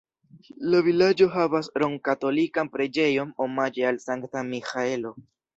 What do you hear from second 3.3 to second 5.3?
omaĝe al Sankta Miĥaelo.